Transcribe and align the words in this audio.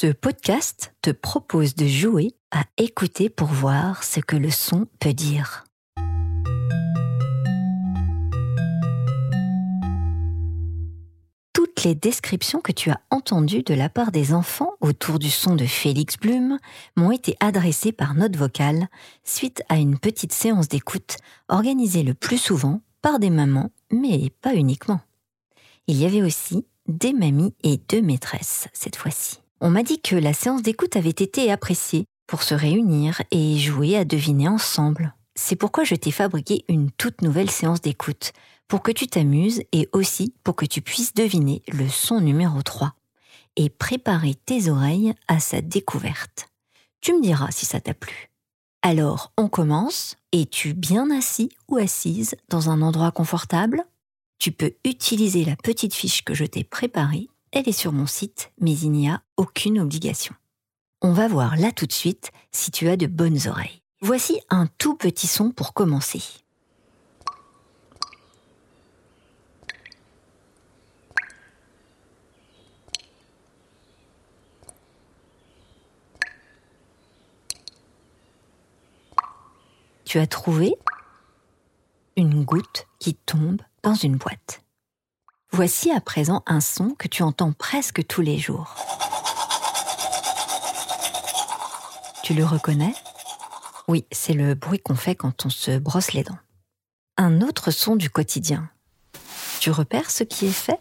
Ce 0.00 0.06
podcast 0.06 0.94
te 1.02 1.10
propose 1.10 1.74
de 1.74 1.88
jouer 1.88 2.30
à 2.52 2.62
écouter 2.76 3.28
pour 3.28 3.48
voir 3.48 4.04
ce 4.04 4.20
que 4.20 4.36
le 4.36 4.48
son 4.48 4.86
peut 5.00 5.12
dire. 5.12 5.64
Toutes 11.52 11.82
les 11.82 11.96
descriptions 11.96 12.60
que 12.60 12.70
tu 12.70 12.90
as 12.90 13.00
entendues 13.10 13.64
de 13.64 13.74
la 13.74 13.88
part 13.88 14.12
des 14.12 14.32
enfants 14.32 14.70
autour 14.80 15.18
du 15.18 15.30
son 15.30 15.56
de 15.56 15.66
Félix 15.66 16.16
Blum 16.16 16.58
m'ont 16.94 17.10
été 17.10 17.36
adressées 17.40 17.90
par 17.90 18.14
note 18.14 18.36
vocale 18.36 18.86
suite 19.24 19.64
à 19.68 19.78
une 19.78 19.98
petite 19.98 20.32
séance 20.32 20.68
d'écoute 20.68 21.16
organisée 21.48 22.04
le 22.04 22.14
plus 22.14 22.38
souvent 22.38 22.82
par 23.02 23.18
des 23.18 23.30
mamans, 23.30 23.72
mais 23.90 24.30
pas 24.42 24.54
uniquement. 24.54 25.00
Il 25.88 25.96
y 25.96 26.06
avait 26.06 26.22
aussi 26.22 26.64
des 26.86 27.12
mamies 27.12 27.56
et 27.64 27.80
deux 27.88 28.00
maîtresses 28.00 28.68
cette 28.72 28.94
fois-ci. 28.94 29.40
On 29.60 29.70
m'a 29.70 29.82
dit 29.82 30.00
que 30.00 30.14
la 30.14 30.32
séance 30.32 30.62
d'écoute 30.62 30.94
avait 30.94 31.10
été 31.10 31.50
appréciée 31.50 32.04
pour 32.28 32.42
se 32.42 32.54
réunir 32.54 33.22
et 33.32 33.58
jouer 33.58 33.96
à 33.96 34.04
deviner 34.04 34.46
ensemble. 34.46 35.14
C'est 35.34 35.56
pourquoi 35.56 35.82
je 35.82 35.96
t'ai 35.96 36.12
fabriqué 36.12 36.64
une 36.68 36.92
toute 36.92 37.22
nouvelle 37.22 37.50
séance 37.50 37.80
d'écoute, 37.80 38.32
pour 38.68 38.82
que 38.82 38.92
tu 38.92 39.08
t'amuses 39.08 39.62
et 39.72 39.88
aussi 39.92 40.34
pour 40.44 40.54
que 40.54 40.66
tu 40.66 40.80
puisses 40.80 41.14
deviner 41.14 41.62
le 41.72 41.88
son 41.88 42.20
numéro 42.20 42.62
3 42.62 42.94
et 43.56 43.68
préparer 43.68 44.34
tes 44.34 44.68
oreilles 44.68 45.14
à 45.26 45.40
sa 45.40 45.60
découverte. 45.60 46.46
Tu 47.00 47.12
me 47.12 47.22
diras 47.22 47.50
si 47.50 47.66
ça 47.66 47.80
t'a 47.80 47.94
plu. 47.94 48.30
Alors, 48.82 49.32
on 49.36 49.48
commence. 49.48 50.16
Es-tu 50.32 50.74
bien 50.74 51.10
assis 51.10 51.50
ou 51.66 51.78
assise 51.78 52.36
dans 52.48 52.70
un 52.70 52.80
endroit 52.82 53.10
confortable? 53.10 53.84
Tu 54.38 54.52
peux 54.52 54.74
utiliser 54.84 55.44
la 55.44 55.56
petite 55.56 55.94
fiche 55.94 56.22
que 56.22 56.34
je 56.34 56.44
t'ai 56.44 56.62
préparée. 56.62 57.28
Elle 57.52 57.68
est 57.68 57.72
sur 57.72 57.92
mon 57.92 58.06
site, 58.06 58.52
mais 58.60 58.76
il 58.76 58.90
n'y 58.90 59.08
a 59.08 59.22
aucune 59.36 59.80
obligation. 59.80 60.34
On 61.00 61.12
va 61.12 61.28
voir 61.28 61.56
là 61.56 61.72
tout 61.72 61.86
de 61.86 61.92
suite 61.92 62.30
si 62.52 62.70
tu 62.70 62.88
as 62.88 62.96
de 62.96 63.06
bonnes 63.06 63.46
oreilles. 63.46 63.82
Voici 64.00 64.40
un 64.50 64.66
tout 64.78 64.96
petit 64.96 65.26
son 65.26 65.50
pour 65.50 65.72
commencer. 65.72 66.22
tu 80.08 80.18
as 80.18 80.26
trouvé 80.26 80.74
une 82.16 82.42
goutte 82.42 82.86
qui 82.98 83.14
tombe 83.14 83.60
dans 83.82 83.94
une 83.94 84.16
boîte. 84.16 84.62
Voici 85.50 85.90
à 85.90 86.00
présent 86.00 86.42
un 86.46 86.60
son 86.60 86.90
que 86.90 87.08
tu 87.08 87.22
entends 87.22 87.52
presque 87.52 88.06
tous 88.06 88.20
les 88.20 88.38
jours. 88.38 88.74
Tu 92.22 92.34
le 92.34 92.44
reconnais? 92.44 92.94
Oui, 93.88 94.04
c'est 94.12 94.34
le 94.34 94.54
bruit 94.54 94.78
qu'on 94.78 94.94
fait 94.94 95.14
quand 95.14 95.46
on 95.46 95.50
se 95.50 95.78
brosse 95.78 96.12
les 96.12 96.22
dents. 96.22 96.38
Un 97.16 97.40
autre 97.40 97.70
son 97.70 97.96
du 97.96 98.10
quotidien. 98.10 98.68
Tu 99.60 99.70
repères 99.70 100.10
ce 100.10 100.22
qui 100.22 100.46
est 100.46 100.52
fait? 100.52 100.78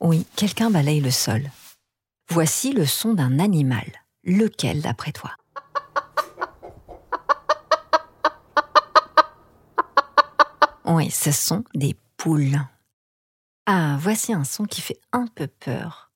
Oui, 0.00 0.26
quelqu'un 0.36 0.70
balaye 0.70 1.00
le 1.00 1.10
sol. 1.10 1.50
Voici 2.30 2.72
le 2.74 2.84
son 2.84 3.14
d'un 3.14 3.38
animal. 3.38 3.86
Lequel 4.22 4.82
d'après 4.82 5.12
toi? 5.12 5.30
Oui, 10.84 11.10
ce 11.10 11.32
sont 11.32 11.64
des 11.74 11.96
poules. 12.18 12.60
Ah, 13.66 13.96
voici 13.98 14.34
un 14.34 14.44
son 14.44 14.66
qui 14.66 14.82
fait 14.82 15.00
un 15.12 15.26
peu 15.26 15.46
peur. 15.46 16.10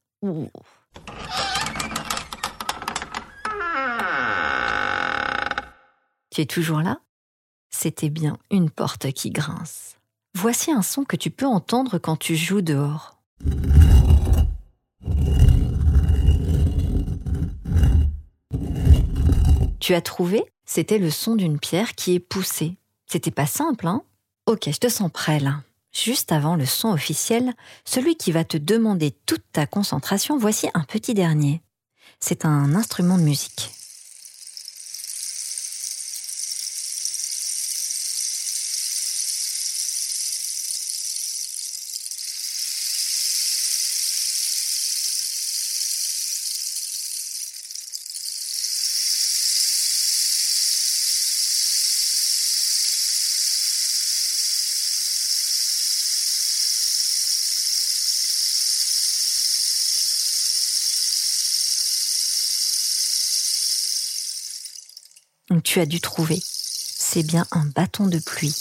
Tu 6.30 6.42
es 6.42 6.46
toujours 6.46 6.82
là? 6.82 6.98
C'était 7.70 8.10
bien 8.10 8.36
une 8.50 8.70
porte 8.70 9.12
qui 9.12 9.30
grince. 9.30 9.96
Voici 10.34 10.72
un 10.72 10.82
son 10.82 11.04
que 11.04 11.16
tu 11.16 11.30
peux 11.30 11.46
entendre 11.46 11.98
quand 11.98 12.16
tu 12.16 12.36
joues 12.36 12.62
dehors. 12.62 13.18
Tu 19.82 19.94
as 19.94 20.00
trouvé? 20.00 20.44
C'était 20.64 20.98
le 20.98 21.10
son 21.10 21.34
d'une 21.34 21.58
pierre 21.58 21.96
qui 21.96 22.14
est 22.14 22.20
poussée. 22.20 22.76
C'était 23.08 23.32
pas 23.32 23.46
simple, 23.46 23.88
hein? 23.88 24.02
Ok, 24.46 24.68
je 24.70 24.78
te 24.78 24.88
sens 24.88 25.10
prêt 25.10 25.40
là. 25.40 25.64
Juste 25.92 26.30
avant 26.30 26.54
le 26.54 26.66
son 26.66 26.90
officiel, 26.90 27.52
celui 27.84 28.14
qui 28.14 28.30
va 28.30 28.44
te 28.44 28.56
demander 28.56 29.10
toute 29.26 29.42
ta 29.50 29.66
concentration, 29.66 30.38
voici 30.38 30.68
un 30.74 30.84
petit 30.84 31.14
dernier. 31.14 31.62
C'est 32.20 32.44
un 32.44 32.76
instrument 32.76 33.18
de 33.18 33.24
musique. 33.24 33.72
Tu 65.60 65.80
as 65.80 65.86
dû 65.86 66.00
trouver. 66.00 66.40
C'est 66.42 67.26
bien 67.26 67.46
un 67.50 67.66
bâton 67.66 68.06
de 68.06 68.18
pluie, 68.18 68.54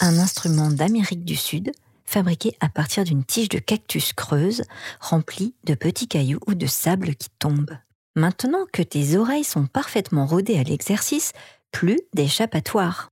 un 0.00 0.18
instrument 0.18 0.70
d'Amérique 0.70 1.24
du 1.24 1.36
Sud 1.36 1.72
fabriqué 2.04 2.56
à 2.60 2.68
partir 2.68 3.04
d'une 3.04 3.24
tige 3.24 3.48
de 3.48 3.58
cactus 3.58 4.12
creuse 4.12 4.62
remplie 5.00 5.54
de 5.64 5.74
petits 5.74 6.08
cailloux 6.08 6.40
ou 6.46 6.54
de 6.54 6.66
sable 6.66 7.14
qui 7.14 7.28
tombent. 7.38 7.76
Maintenant 8.14 8.64
que 8.72 8.82
tes 8.82 9.16
oreilles 9.16 9.44
sont 9.44 9.66
parfaitement 9.66 10.26
rodées 10.26 10.58
à 10.58 10.62
l'exercice, 10.62 11.32
plus 11.72 12.00
d'échappatoire. 12.14 13.08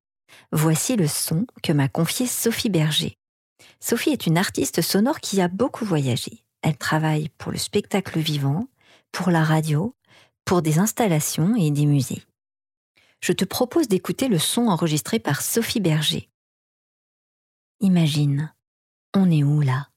Voici 0.53 0.97
le 0.97 1.09
son 1.09 1.47
que 1.62 1.73
m'a 1.73 1.89
confié 1.89 2.27
Sophie 2.27 2.71
Berger. 2.71 3.17
Sophie 3.81 4.11
est 4.11 4.27
une 4.27 4.39
artiste 4.39 4.81
sonore 4.81 5.21
qui 5.21 5.41
a 5.41 5.49
beaucoup 5.49 5.85
voyagé. 5.85 6.45
Elle 6.62 6.77
travaille 6.77 7.29
pour 7.37 7.53
le 7.53 7.59
spectacle 7.59 8.19
vivant, 8.19 8.69
pour 9.12 9.31
la 9.31 9.45
radio, 9.45 9.95
pour 10.45 10.62
des 10.62 10.79
installations 10.79 11.55
et 11.56 11.71
des 11.71 11.87
musées 11.87 12.23
je 13.21 13.33
te 13.33 13.45
propose 13.45 13.89
d'écouter 13.89 14.29
le 14.29 14.39
son 14.39 14.69
enregistré 14.69 15.19
par 15.19 15.43
Sophie 15.43 15.81
Berger. 15.81 16.31
Imagine, 17.81 18.55
on 19.15 19.31
est 19.31 19.43
où 19.43 19.61
là? 19.61 19.89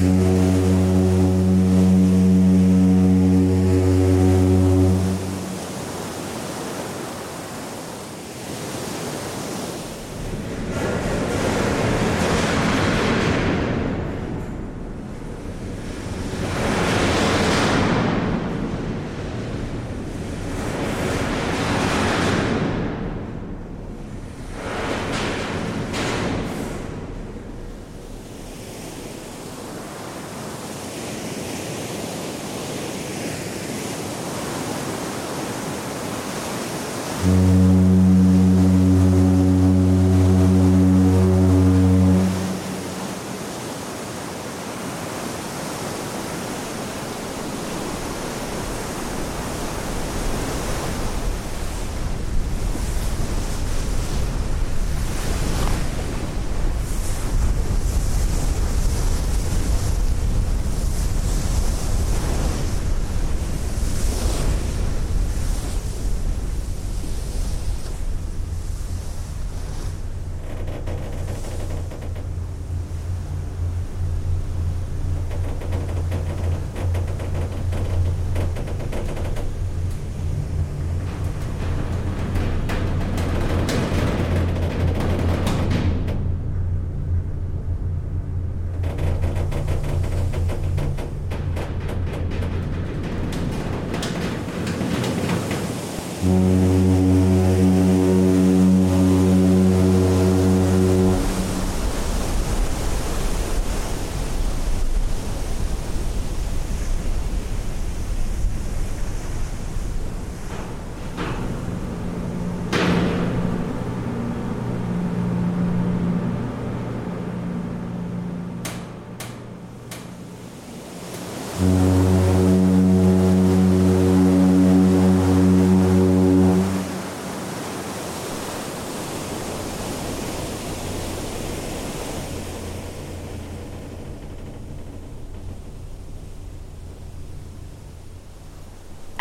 Hmm. 0.00 0.43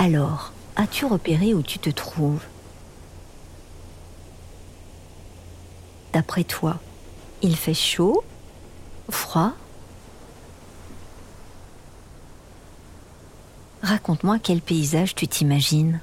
Alors, 0.04 0.52
as-tu 0.76 1.06
repéré 1.06 1.54
où 1.54 1.62
tu 1.62 1.80
te 1.80 1.90
trouves? 1.90 2.44
D'après 6.12 6.44
toi, 6.44 6.78
il 7.42 7.56
fait 7.56 7.74
chaud 7.74 8.22
Froid? 9.10 9.54
Raconte-moi 13.82 14.40
quel 14.40 14.60
paysage 14.60 15.16
tu 15.16 15.26
t'imagines. 15.26 16.02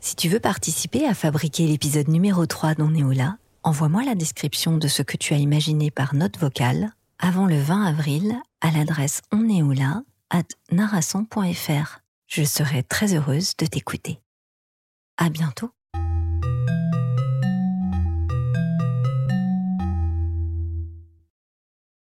Si 0.00 0.16
tu 0.16 0.28
veux 0.28 0.40
participer 0.40 1.06
à 1.06 1.14
fabriquer 1.14 1.68
l'épisode 1.68 2.08
numéro 2.08 2.46
3 2.46 2.74
Néola, 2.74 3.36
envoie-moi 3.62 4.04
la 4.04 4.14
description 4.14 4.76
de 4.76 4.88
ce 4.88 5.02
que 5.02 5.16
tu 5.16 5.34
as 5.34 5.38
imaginé 5.38 5.90
par 5.90 6.14
note 6.14 6.38
vocale 6.38 6.92
avant 7.18 7.46
le 7.46 7.60
20 7.60 7.84
avril 7.84 8.36
à 8.60 8.70
l'adresse 8.70 9.22
onneola 9.32 10.02
at 10.30 10.44
narration.fr. 10.70 11.98
Je 12.26 12.42
serai 12.44 12.82
très 12.82 13.14
heureuse 13.14 13.56
de 13.56 13.66
t'écouter. 13.66 14.20
À 15.16 15.30
bientôt! 15.30 15.70